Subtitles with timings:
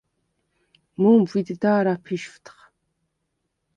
[1.01, 2.57] მუ̄მბვიდ და̄რ აფიშვდხ.